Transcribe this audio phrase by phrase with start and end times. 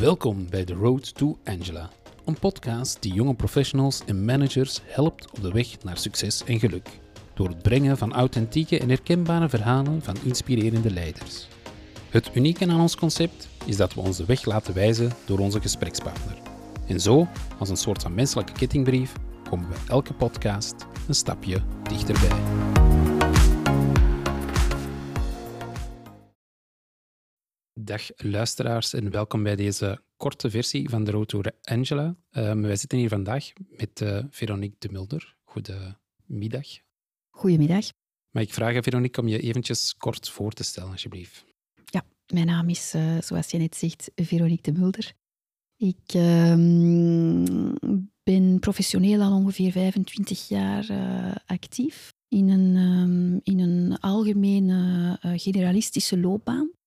[0.00, 1.90] Welkom bij The Road to Angela,
[2.24, 6.88] een podcast die jonge professionals en managers helpt op de weg naar succes en geluk.
[7.34, 11.48] Door het brengen van authentieke en herkenbare verhalen van inspirerende leiders.
[12.10, 16.36] Het unieke aan ons concept is dat we onze weg laten wijzen door onze gesprekspartner.
[16.86, 19.12] En zo, als een soort van menselijke kettingbrief,
[19.50, 20.74] komen we elke podcast
[21.08, 22.69] een stapje dichterbij.
[27.84, 32.16] Dag luisteraars en welkom bij deze korte versie van de Road to Angela.
[32.30, 35.36] Um, wij zitten hier vandaag met uh, Veronique de Mulder.
[35.44, 36.66] Goedemiddag.
[37.30, 37.84] Goedemiddag.
[38.30, 41.44] Mag ik vragen, Veronique, om je eventjes kort voor te stellen, alsjeblieft?
[41.84, 45.12] Ja, mijn naam is, uh, zoals je net zegt, Veronique de Mulder.
[45.76, 46.54] Ik uh,
[48.22, 56.18] ben professioneel al ongeveer 25 jaar uh, actief in een, um, in een algemene generalistische
[56.18, 56.78] loopbaan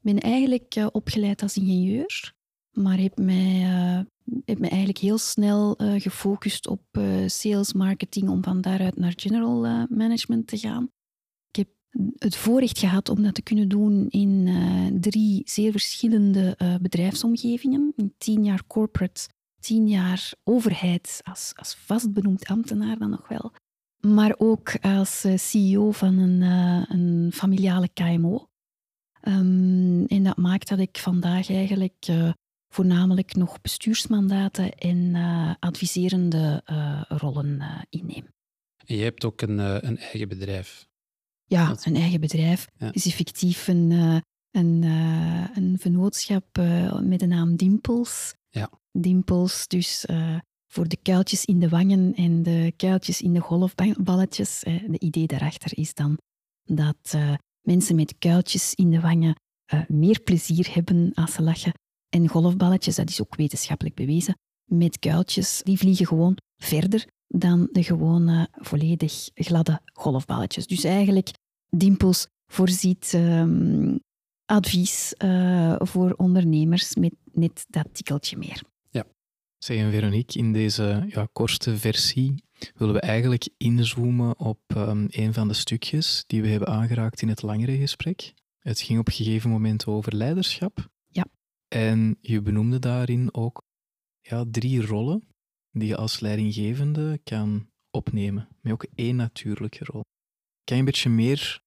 [0.00, 2.34] ben eigenlijk uh, opgeleid als ingenieur,
[2.72, 4.00] maar heb mij, uh,
[4.44, 6.82] heb mij eigenlijk heel snel uh, gefocust op
[7.26, 10.90] sales marketing om van daaruit naar general management te gaan.
[11.50, 11.68] Ik heb
[12.18, 14.48] het voorrecht gehad om dat te kunnen doen in
[15.00, 17.92] drie zeer verschillende bedrijfsomgevingen.
[17.96, 19.28] In tien jaar corporate,
[19.60, 23.52] tien jaar overheid als, als vastbenoemd ambtenaar dan nog wel.
[24.00, 26.40] Maar ook als CEO van een,
[26.90, 28.47] een familiale KMO.
[29.22, 32.32] Um, en dat maakt dat ik vandaag eigenlijk uh,
[32.68, 38.26] voornamelijk nog bestuursmandaten en uh, adviserende uh, rollen inneem.
[38.86, 40.88] En je hebt ook een, een eigen bedrijf?
[41.44, 42.66] Ja, een eigen bedrijf.
[42.76, 42.92] Ja.
[42.92, 43.90] Is effectief een,
[44.50, 44.82] een,
[45.54, 46.56] een vennootschap
[47.02, 48.34] met de naam Dimpels.
[48.50, 48.70] Ja.
[48.92, 50.06] Dimpels, dus
[50.66, 54.60] voor de kuiltjes in de wangen en de kuiltjes in de golfballetjes.
[54.64, 56.18] de idee daarachter is dan
[56.64, 57.16] dat
[57.68, 59.34] mensen met kuiltjes in de wangen
[59.74, 61.72] uh, meer plezier hebben als ze lachen.
[62.08, 67.82] En golfballetjes, dat is ook wetenschappelijk bewezen, met kuiltjes, die vliegen gewoon verder dan de
[67.82, 70.66] gewone volledig gladde golfballetjes.
[70.66, 71.30] Dus eigenlijk,
[71.70, 74.00] Dimpels voorziet um,
[74.44, 78.62] advies uh, voor ondernemers met net dat tikkeltje meer.
[79.58, 85.32] Zeg, en Veronique, in deze ja, korte versie willen we eigenlijk inzoomen op um, een
[85.32, 88.34] van de stukjes die we hebben aangeraakt in het langere gesprek.
[88.58, 90.90] Het ging op een gegeven moment over leiderschap.
[91.06, 91.26] Ja.
[91.68, 93.62] En je benoemde daarin ook
[94.20, 95.28] ja, drie rollen
[95.70, 100.04] die je als leidinggevende kan opnemen, met ook één natuurlijke rol.
[100.64, 101.60] Kan je een beetje meer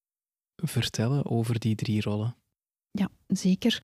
[0.55, 2.35] vertellen over die drie rollen?
[2.91, 3.81] Ja, zeker.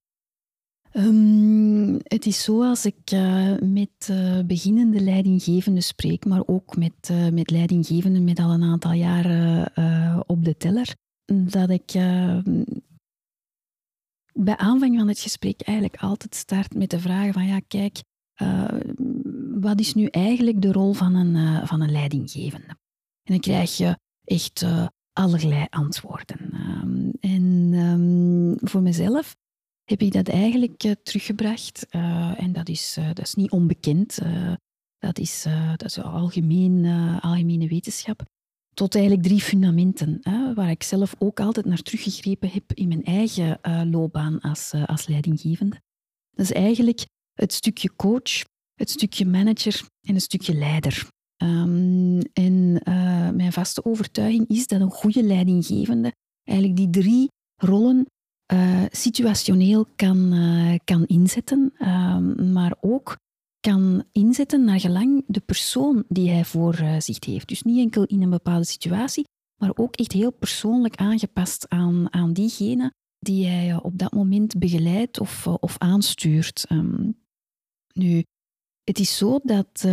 [0.98, 7.10] Um, het is zo als ik uh, met uh, beginnende leidinggevenden spreek, maar ook met,
[7.12, 9.74] uh, met leidinggevenden met al een aantal jaren
[10.28, 11.92] op de teller, dat ik
[14.34, 18.04] bij aanvang van het gesprek eigenlijk altijd start met de vraag van ja, kijk,
[19.62, 22.68] wat is nu eigenlijk de rol van een, van een leidinggevende?
[23.24, 24.66] En dan krijg je echt
[25.14, 26.54] allerlei antwoorden.
[26.54, 29.36] Um, en voor mezelf
[29.90, 31.86] heb ik dat eigenlijk uh, teruggebracht.
[31.92, 34.20] Uh, en dat is, uh, dat is niet onbekend.
[34.98, 36.86] dat, is, dat is algemeen,
[37.22, 38.24] algemene wetenschap.
[38.74, 43.04] Tot eigenlijk drie fundamenten, hè, waar ik zelf ook altijd naar teruggegrepen heb in mijn
[43.04, 43.60] eigen
[43.90, 45.82] loopbaan als, als leidinggevende.
[46.32, 48.44] Dat is eigenlijk het stukje coach,
[48.74, 51.08] het stukje manager en het stukje leider.
[51.44, 52.72] Um, en
[53.36, 58.06] mijn vaste overtuiging is dat een goede leidinggevende eigenlijk die drie rollen
[58.54, 62.18] uh, situationeel kan, uh, kan inzetten, uh,
[62.52, 63.18] maar ook
[63.60, 67.48] kan inzetten naar gelang de persoon die hij voor eh, zich heeft.
[67.48, 69.24] Dus niet enkel in een bepaalde situatie,
[69.62, 75.20] maar ook echt heel persoonlijk aangepast aan, aan diegene die hij op dat moment begeleidt
[75.20, 76.66] of, of aanstuurt.
[76.72, 77.18] Um,
[77.94, 78.24] nu,
[78.84, 79.86] het is zo dat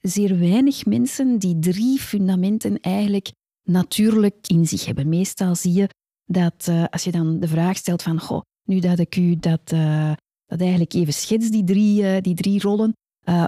[0.00, 5.08] zeer weinig mensen die drie fundamenten eigenlijk natuurlijk in zich hebben.
[5.08, 5.88] Meestal zie je
[6.32, 9.72] dat uh, als je dan de vraag stelt van, goh, nu dat ik u dat,
[9.72, 10.12] uh,
[10.46, 12.92] dat eigenlijk even schets, die drie, uh, die drie rollen,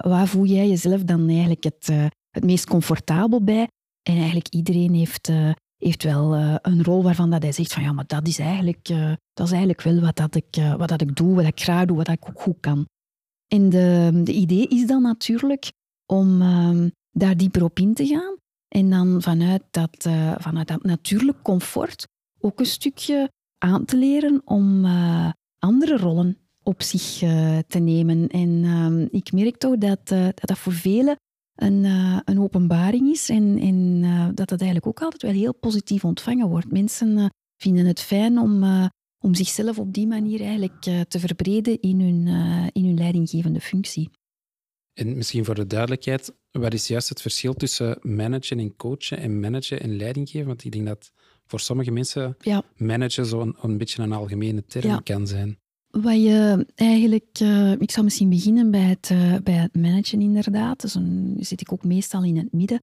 [0.01, 1.87] waar voel jij jezelf dan eigenlijk het,
[2.29, 3.67] het meest comfortabel bij?
[4.09, 5.31] En eigenlijk iedereen heeft,
[5.77, 8.87] heeft wel een rol waarvan dat hij zegt van, ja, maar dat is eigenlijk,
[9.33, 11.97] dat is eigenlijk wel wat, dat ik, wat dat ik doe, wat ik graag doe,
[11.97, 12.85] wat ik ook goed kan.
[13.47, 15.71] En de, de idee is dan natuurlijk
[16.05, 18.35] om ehm, daar dieper op in te gaan
[18.67, 20.07] en dan vanuit dat,
[20.37, 22.05] vanuit dat natuurlijk comfort
[22.43, 28.27] ook een stukje aan te leren om uh, andere rollen op zich uh, te nemen.
[28.27, 31.15] En uh, ik merk toch dat, uh, dat, dat voor velen
[31.55, 31.83] een,
[32.25, 34.01] een openbaring is en,
[34.35, 36.71] dat dat eigenlijk ook altijd wel heel positief ontvangen wordt.
[36.71, 38.63] Mensen vinden het fijn om,
[39.19, 42.27] om zichzelf op die manier eigenlijk te verbreden in hun,
[42.71, 44.09] in hun leidinggevende functie.
[44.93, 49.39] En misschien voor de duidelijkheid, wat is juist het verschil tussen managen en coachen en
[49.39, 50.47] managen en leiding geven?
[50.47, 51.11] Want ik denk dat
[51.47, 52.63] voor sommige mensen ja.
[52.77, 55.57] managen zo'n een beetje een algemene term kan zijn.
[55.87, 60.81] Wat je eigenlijk, uh, ik zal misschien beginnen bij het, uh, bij het managen inderdaad.
[60.81, 62.81] Dus dan zit ik ook meestal in het midden.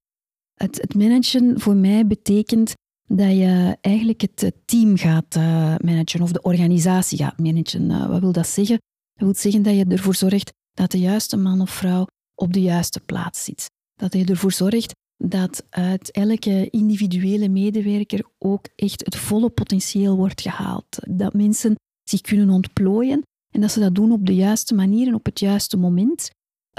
[0.54, 2.74] Het, het managen voor mij betekent
[3.06, 8.08] dat je eigenlijk het team gaat uh, managen of de organisatie gaat managen.
[8.08, 8.78] wat wil dat zeggen?
[9.14, 12.60] Dat wil zeggen dat je ervoor zorgt dat de juiste man of vrouw op de
[12.62, 13.70] juiste plaats zit.
[13.94, 14.94] Dat je ervoor zorgt
[15.24, 20.98] dat uit elke individuele medewerker ook echt het volle potentieel wordt gehaald.
[21.08, 21.74] Dat mensen
[22.08, 25.40] zich kunnen ontplooien en dat ze dat doen op de juiste manier en op het
[25.40, 26.30] juiste moment.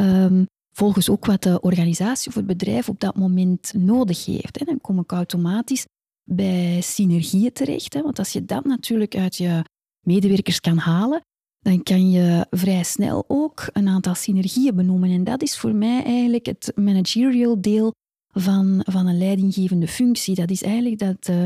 [0.02, 4.60] Um, volgens ook wat de organisatie of het bedrijf op dat moment nodig heeft.
[4.60, 4.66] Hè.
[4.66, 5.86] Dan kom ik automatisch
[6.24, 7.94] bij synergieën terecht.
[7.94, 8.02] Hè.
[8.02, 9.64] Want als je dat natuurlijk uit je
[10.08, 11.22] medewerkers kan halen,
[11.60, 15.10] dan kan je vrij snel ook een aantal synergieën benoemen.
[15.10, 17.92] En dat is voor mij eigenlijk het managerial deel
[18.34, 20.36] van, van een leidinggevende functie.
[20.36, 21.44] Dat is eigenlijk dat, uh,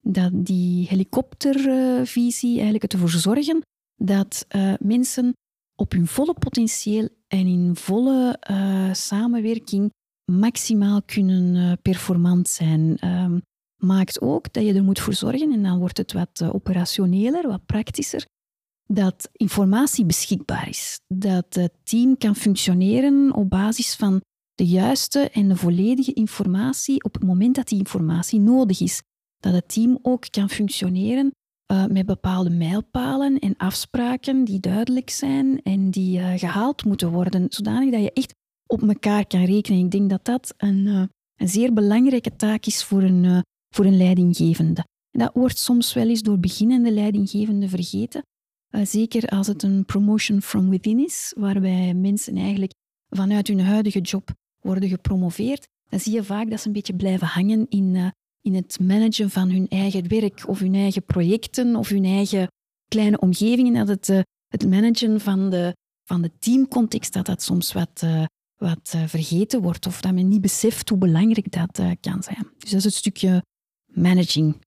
[0.00, 3.62] dat die helikoptervisie eigenlijk ervoor zorgen
[3.96, 5.32] dat uh, mensen
[5.74, 9.90] op hun volle potentieel en in volle uh, samenwerking
[10.32, 12.98] maximaal kunnen performant zijn.
[13.04, 13.40] Um,
[13.82, 17.66] maakt ook dat je er moet voor zorgen, en dan wordt het wat operationeler, wat
[17.66, 18.26] praktischer,
[18.86, 21.00] dat informatie beschikbaar is.
[21.06, 24.20] Dat het team kan functioneren op basis van
[24.58, 29.02] de juiste en de volledige informatie op het moment dat die informatie nodig is.
[29.40, 31.30] Dat het team ook kan functioneren
[31.72, 37.46] uh, met bepaalde mijlpalen en afspraken die duidelijk zijn en die uh, gehaald moeten worden,
[37.48, 38.34] zodanig dat je echt
[38.66, 39.84] op elkaar kan rekenen.
[39.84, 41.02] Ik denk dat dat een, uh,
[41.36, 43.44] een zeer belangrijke taak is voor een,
[43.74, 44.84] voor een leidinggevende.
[45.10, 48.22] dat wordt soms wel eens door beginnende leidinggevenden vergeten.
[48.82, 52.72] zeker als het een promotion from within is, waarbij mensen eigenlijk
[53.08, 54.36] vanuit hun huidige job
[54.68, 58.10] worden gepromoveerd, dan zie je vaak dat ze een beetje blijven hangen in, uh,
[58.40, 62.46] in het managen van hun eigen werk of hun eigen projecten of hun eigen
[62.88, 63.74] kleine omgevingen.
[63.74, 68.24] Dat het, uh, het managen van de, van de teamcontext, dat dat soms wat, uh,
[68.56, 72.46] wat vergeten wordt of dat men niet beseft hoe belangrijk dat kan zijn.
[72.58, 73.42] Dus dat is het stukje
[73.86, 74.66] managing.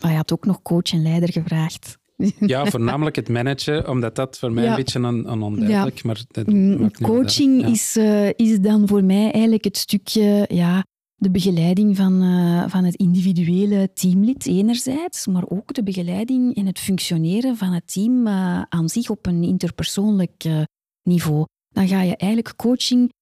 [0.00, 1.96] Maar je had ook nog coach en leider gevraagd.
[2.46, 5.98] Ja, voornamelijk het managen, omdat dat voor mij een beetje een, een onduidelijk.
[5.98, 6.02] Ja.
[6.04, 10.84] Maar mm, coaching is, uh, is dan voor mij eigenlijk het stukje ja,
[11.14, 16.78] de begeleiding van, uh, van het individuele teamlid enerzijds, maar ook de begeleiding en het
[16.78, 20.44] functioneren van het team uh, aan zich op een interpersoonlijk
[21.02, 21.44] niveau.
[21.68, 23.12] Dan ga je eigenlijk coaching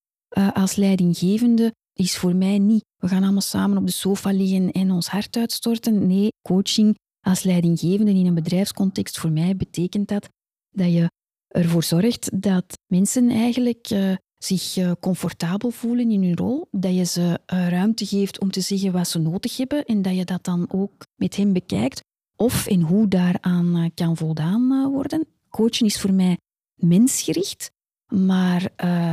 [0.53, 2.85] als leidinggevende is voor mij niet.
[2.97, 6.07] We gaan allemaal samen op de sofa liggen en ons hart uitstorten.
[6.07, 10.29] Nee, coaching als leidinggevende in een bedrijfscontext, voor mij betekent dat
[10.71, 11.11] dat je
[11.49, 17.05] ervoor zorgt dat mensen eigenlijk uh, zich uh, comfortabel voelen in hun rol, dat je
[17.05, 20.45] ze uh, ruimte geeft om te zeggen wat ze nodig hebben en dat je dat
[20.45, 22.01] dan ook met hen bekijkt
[22.37, 25.27] of en hoe daaraan kan voldaan worden.
[25.49, 26.39] Coachen is voor mij
[26.75, 27.71] mensgericht,
[28.15, 28.71] maar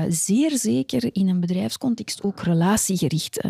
[0.10, 3.42] zeer zeker in een bedrijfscontext ook relatiegericht.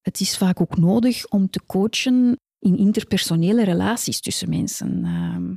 [0.00, 5.04] het is vaak ook nodig om te coachen in interpersonele relaties tussen mensen.
[5.04, 5.54] Ehm,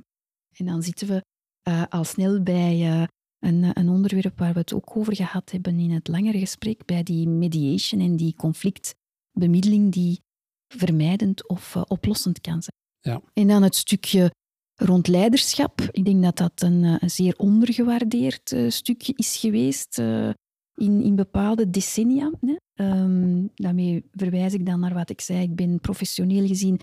[0.58, 1.24] en dan zitten we
[1.70, 3.04] uh, al snel bij uh,
[3.40, 7.04] een, een, onderwerp waar we het ook over gehad hebben in het langere gesprek, bij
[7.04, 10.22] die mediation en die conflictbemiddeling die
[10.68, 12.78] vermijdend of uh, oplossend kan zijn.
[13.00, 13.22] Ja.
[13.34, 14.32] En dan het stukje
[14.76, 15.82] rond leiderschap.
[15.82, 19.98] Ik denk dat dat een, een zeer ondergewaardeerd stukje is geweest
[20.76, 22.32] in, in bepaalde decennia.
[22.42, 22.56] Hè.
[22.86, 25.42] Um, daarmee verwijs ik dan naar wat ik zei.
[25.42, 26.80] Ik ben professioneel gezien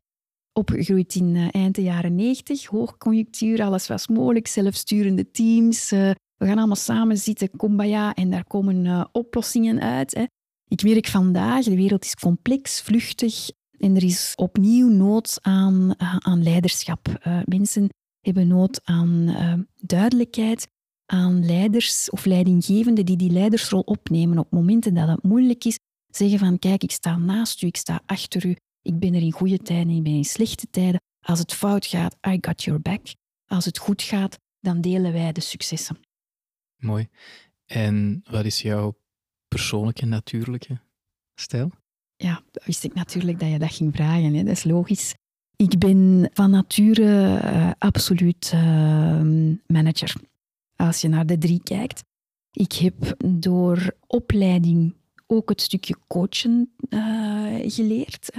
[0.52, 5.92] opgegroeid in uh, eind de jaren 90, hoogconjunctuur, alles was mogelijk, zelfsturende teams.
[5.92, 10.14] Uh, we gaan allemaal samen zitten, kumbaya, en daar komen uh, oplossingen uit.
[10.14, 10.24] Hè.
[10.68, 16.42] Ik merk vandaag, de wereld is complex, vluchtig, en er is opnieuw nood aan, aan
[16.42, 17.08] leiderschap.
[17.44, 17.88] mensen
[18.20, 19.34] hebben nood aan
[19.76, 20.68] duidelijkheid,
[21.06, 25.78] aan leiders of leidinggevenden die die leidersrol opnemen op momenten dat het moeilijk is.
[26.06, 29.32] Zeggen van, kijk, ik sta naast u, ik sta achter u, ik ben er in
[29.32, 31.00] goede tijden, ik ben in slechte tijden.
[31.20, 33.14] Als het fout gaat, I got your back.
[33.46, 35.98] Als het goed gaat, dan delen wij de successen.
[36.76, 37.08] Mooi.
[37.66, 38.98] En wat is jouw
[39.48, 40.80] persoonlijke, natuurlijke
[41.34, 41.70] stijl?
[42.16, 44.34] Ja, wist ik natuurlijk dat je dat ging vragen.
[44.34, 44.42] Hè.
[44.42, 45.14] Dat is logisch.
[45.56, 48.60] Ik ben van nature uh, absoluut uh,
[49.66, 50.14] manager.
[50.76, 52.04] Als je naar de drie kijkt.
[52.52, 54.94] Ik heb door opleiding
[55.26, 58.30] ook het stukje coachen uh, geleerd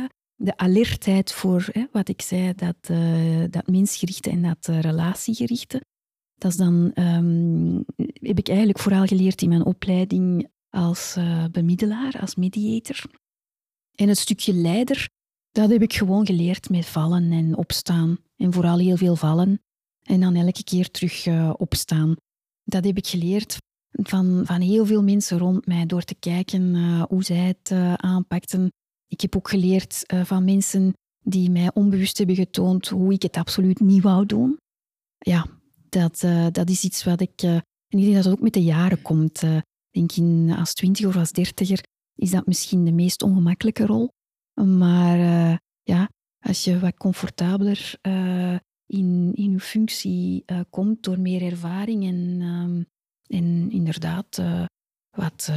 [0.43, 5.81] de alertheid voor hè, wat ik zei, dat, uh, dat mensgerichte en dat uh, relatiegerichte.
[6.35, 7.83] Dat is dan, um,
[8.13, 13.03] heb ik eigenlijk vooral geleerd in mijn opleiding als uh, bemiddelaar, als mediator.
[13.95, 15.09] En het stukje leider,
[15.51, 18.17] dat heb ik gewoon geleerd met vallen en opstaan.
[18.35, 19.61] En vooral heel veel vallen
[20.01, 22.15] en dan elke keer terug opstaan.
[22.63, 23.57] Dat heb ik geleerd
[23.91, 28.71] van, van heel veel mensen rond mij door te kijken hoe zij het aanpakten
[29.11, 33.37] ik heb ook geleerd uh, van mensen die mij onbewust hebben getoond hoe ik het
[33.37, 34.57] absoluut niet wou doen.
[35.17, 35.47] Ja,
[35.89, 37.43] dat, uh, dat is iets wat ik...
[37.43, 39.41] Uh, en ik denk dat het ook met de jaren komt.
[39.41, 41.83] Ik denk in, als twintig of als dertiger
[42.15, 44.09] is dat misschien de meest ongemakkelijke rol.
[44.53, 45.17] Maar
[45.83, 47.97] ja, als je wat comfortabeler
[48.85, 52.85] in, in je functie komt door meer ervaring en, um,
[53.27, 54.41] en inderdaad
[55.17, 55.51] wat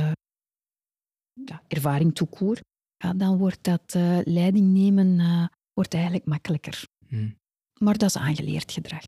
[1.45, 2.61] ja, ervaring toekoer,
[3.05, 6.87] ja, dan wordt dat uh, leiding nemen uh, wordt eigenlijk makkelijker.
[7.09, 7.39] Hmm.
[7.79, 9.03] Maar dat is aangeleerd gedrag.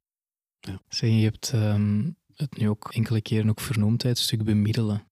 [0.61, 0.81] Ja.
[0.89, 5.09] Zeg, je hebt um, het nu ook enkele keren ook vernoemd, het stuk bemiddelen.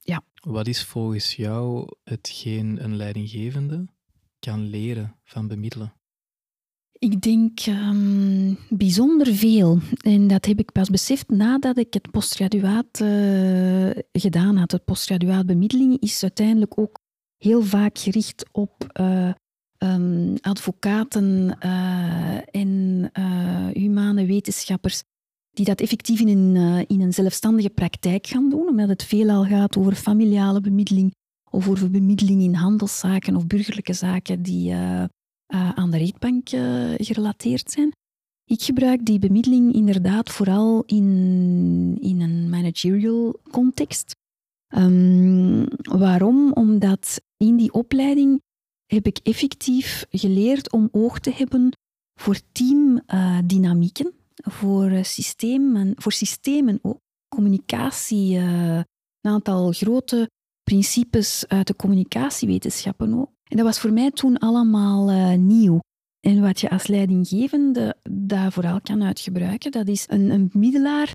[0.00, 0.22] Ja.
[0.40, 3.86] Wat is volgens jou hetgeen een leidinggevende
[4.38, 5.92] kan leren van bemiddelen?
[6.92, 9.78] Ik denk um, bijzonder veel.
[10.00, 14.72] En dat heb ik pas beseft nadat ik het postgraduaat uh, gedaan had.
[14.72, 17.00] Het postgraduaat bemiddeling is uiteindelijk ook
[17.38, 19.32] heel vaak gericht op uh,
[19.78, 25.02] um, advocaten uh, en uh, humane wetenschappers
[25.50, 29.76] die dat effectief in een, in een zelfstandige praktijk gaan doen, omdat het veelal gaat
[29.76, 31.14] over familiale bemiddeling
[31.50, 34.74] of over bemiddeling in handelszaken of burgerlijke zaken die
[35.46, 36.48] aan de rechtbank
[36.96, 37.92] gerelateerd zijn.
[38.44, 44.16] Ik gebruik die bemiddeling inderdaad vooral in, in een managerial context.
[44.76, 46.52] Um, waarom?
[46.52, 48.40] Omdat in die opleiding
[48.86, 51.72] heb ik effectief geleerd om oog te hebben
[52.20, 60.30] voor teamdynamieken, voor, systemen, voor systemen ook, communicatie, uh, een aantal grote
[60.62, 63.30] principes uit de communicatiewetenschappen ook.
[63.44, 65.80] En dat was voor mij toen allemaal uh, nieuw.
[66.20, 71.12] En wat je als leidinggevende daar vooral kan uitgebruiken, dat is een, een middelaar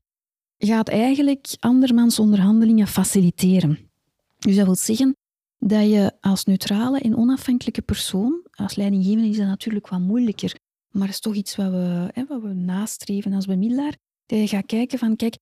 [0.57, 3.91] gaat eigenlijk andermans onderhandelingen faciliteren.
[4.39, 5.15] Dus dat wil zeggen
[5.67, 10.55] dat je als neutrale en onafhankelijke persoon, als leidinggevende is dat natuurlijk wat moeilijker,
[10.91, 14.65] maar is toch iets wat we, hè, wat we nastreven als bemiddelaar, dat je gaat
[14.65, 15.37] kijken van, kijk,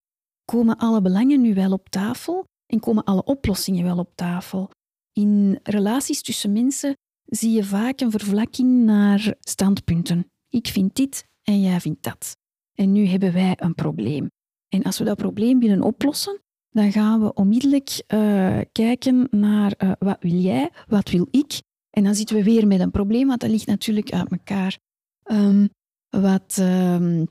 [0.45, 4.69] komen alle belangen nu wel op tafel en komen alle oplossingen wel op tafel?
[5.13, 6.93] In relaties tussen mensen
[7.25, 10.25] zie je vaak een vervlakking naar standpunten.
[10.49, 12.37] Ik vind dit en jij vindt dat.
[12.73, 14.27] En nu hebben wij een probleem.
[14.69, 19.91] En als we dat probleem willen oplossen, dan gaan we onmiddellijk uh, kijken naar uh,
[19.99, 21.61] wat wil jij, wat wil ik.
[21.89, 24.77] En dan zitten we weer met een probleem, want dat ligt natuurlijk uit elkaar.
[25.23, 25.69] Um,
[26.09, 27.27] wat, um,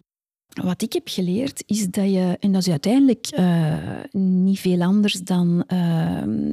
[0.63, 5.21] wat ik heb geleerd is dat je, en dat is uiteindelijk uh, niet veel anders
[5.21, 5.65] dan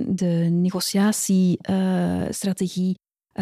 [0.07, 2.97] de negociatiestrategie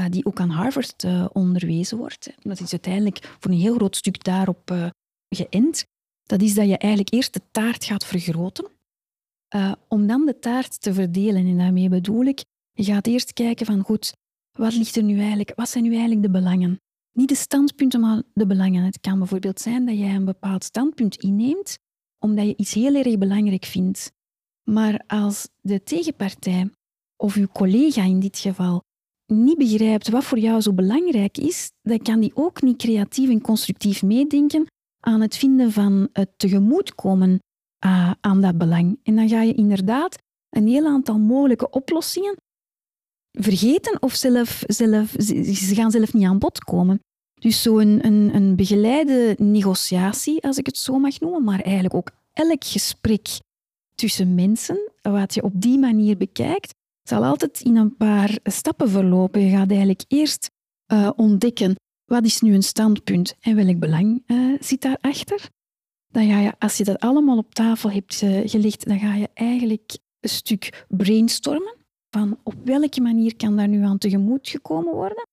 [0.09, 2.29] die ook aan Harvard onderwezen wordt.
[2.39, 4.91] Dat is uiteindelijk voor een heel groot stuk daarop
[5.29, 5.85] geënt.
[6.23, 8.67] Dat is dat je eigenlijk eerst de taart gaat vergroten,
[9.55, 11.45] uh, om dan de taart te verdelen.
[11.45, 14.13] En daarmee bedoel ik, je gaat eerst kijken van goed,
[14.57, 16.79] wat ligt er nu eigenlijk, wat zijn nu eigenlijk de belangen?
[17.11, 18.83] Niet de standpunten, maar de belangen.
[18.83, 21.77] Het kan bijvoorbeeld zijn dat jij een bepaald standpunt inneemt
[22.19, 24.11] omdat je iets heel erg belangrijk vindt.
[24.63, 26.69] Maar als de tegenpartij
[27.15, 28.81] of uw collega in dit geval
[29.25, 33.41] niet begrijpt wat voor jou zo belangrijk is, dan kan die ook niet creatief en
[33.41, 34.65] constructief meedenken
[34.99, 37.39] aan het vinden van het tegemoetkomen
[37.85, 38.99] uh, aan dat belang.
[39.03, 40.17] En dan ga je inderdaad
[40.49, 42.35] een heel aantal mogelijke oplossingen
[43.31, 46.99] vergeten of zelf, zelf, ze gaan zelf niet aan bod komen.
[47.33, 52.11] Dus zo'n een, een begeleide negociatie, als ik het zo mag noemen, maar eigenlijk ook
[52.33, 53.27] elk gesprek
[53.95, 56.73] tussen mensen, wat je op die manier bekijkt,
[57.03, 59.41] zal altijd in een paar stappen verlopen.
[59.41, 60.49] Je gaat eigenlijk eerst
[60.93, 61.75] uh, ontdekken
[62.05, 65.49] wat is nu een standpunt en welk belang uh, zit daarachter?
[66.15, 69.29] Dan ga je, als je dat allemaal op tafel hebt uh, gelegd, dan ga je
[69.33, 71.75] eigenlijk een stuk brainstormen
[72.09, 75.27] van op welke manier kan daar nu aan tegemoet gekomen worden.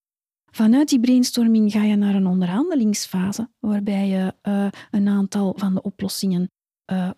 [0.50, 5.82] Vanuit die brainstorming ga je naar een onderhandelingsfase, waarbij je uh, een aantal van de
[5.82, 6.50] oplossingen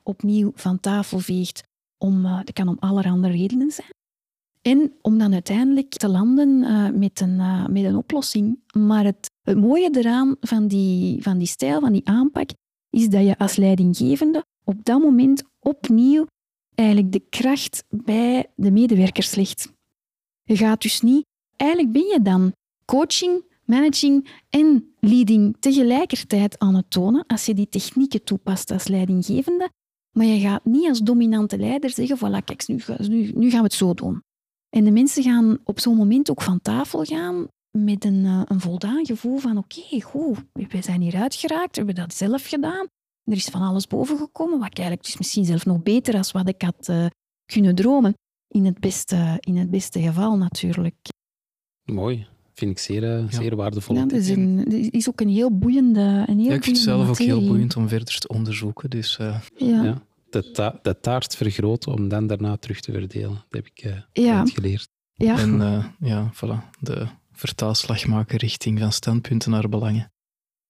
[0.03, 1.63] opnieuw van tafel veegt.
[1.99, 3.89] Om, dat kan om allerhande redenen zijn.
[4.63, 6.59] En om dan uiteindelijk te landen
[6.99, 7.37] met, een,
[7.73, 8.61] met een oplossing.
[8.73, 12.51] Maar het, het mooie eraan van die, van die stijl, van die aanpak,
[12.95, 16.27] is dat je als leidinggevende op dat moment opnieuw
[16.75, 19.73] eigenlijk de kracht bij de medewerkers legt.
[20.43, 21.25] Je gaat dus niet...
[21.57, 22.53] Eigenlijk ben je dan
[22.85, 29.71] coaching managing en leading tegelijkertijd aan het tonen als je die technieken toepast als leidinggevende.
[30.13, 33.65] Maar je gaat niet als dominante leider zeggen, voilà, kijk, nu, nu, nu gaan we
[33.65, 34.23] het zo doen.
[34.71, 37.49] En de mensen gaan op zo'n moment ook van tafel gaan
[37.79, 41.85] met een, uh, een voldaan gevoel van oké, okay, goed, we zijn hier uitgeraakt, we
[41.85, 42.87] hebben dat zelf gedaan.
[43.25, 46.63] Er is van alles bovengekomen, wat eigenlijk dus misschien zelf nog beter als wat ik
[46.63, 47.07] had uh,
[47.53, 48.15] kunnen dromen.
[48.49, 50.95] In het, beste, in het beste geval natuurlijk.
[51.85, 52.27] Mooi.
[52.53, 53.97] Vind ik zeer, uh, zeer waardevol.
[53.97, 56.85] Ja, dat is, een, is ook een heel boeiende een heel ja, Ik vind het
[56.85, 57.33] zelf materie.
[57.33, 58.91] ook heel boeiend om verder te onderzoeken.
[58.91, 59.41] Dus, ja.
[59.57, 60.03] ja.
[60.31, 63.45] De, ta de, taart vergroten om dan daarna terug te verdelen.
[63.49, 64.47] Dat heb ik ja.
[64.47, 64.89] geleerd.
[65.13, 65.39] Ja.
[65.39, 65.59] En
[65.99, 67.07] ja, voilà, de
[67.47, 70.13] vertaalslag maken richting van standpunten naar belangen.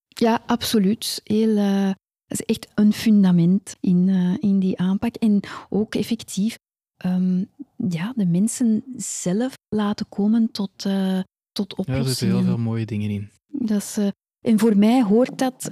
[0.09, 1.21] Ja, absoluut.
[1.25, 1.87] Heel, uh,
[2.27, 5.15] dat is echt een fundament in, uh, in die aanpak.
[5.15, 6.59] En ook effectief
[7.07, 7.51] um,
[7.89, 11.21] ja, de mensen zelf laten komen tot, uh,
[11.53, 12.03] tot oplossingen.
[12.03, 13.31] Ja, er zitten heel veel mooie dingen in.
[13.47, 13.99] Dat is,
[14.41, 15.69] en voor mij hoort dat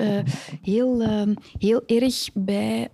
[0.62, 1.00] heel,
[1.59, 2.88] heel erg bij,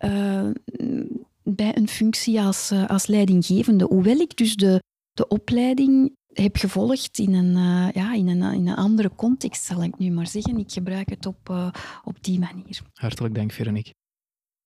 [1.42, 3.84] bij een functie als, als leidinggevende.
[3.84, 8.68] Hoewel ik dus de, de opleiding heb gevolgd in een, uh, ja, in, een, in
[8.68, 10.58] een andere context, zal ik nu maar zeggen.
[10.58, 11.70] Ik gebruik het op, uh,
[12.04, 12.80] op die manier.
[12.94, 13.94] Hartelijk dank, Veronique.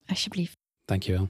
[0.06, 0.58] Alsjeblieft.
[0.84, 1.28] Dankjewel.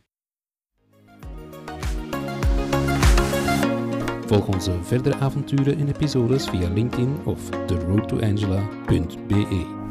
[4.26, 9.81] Volg onze verdere avonturen in episodes via LinkedIn of theroadtoangela.be.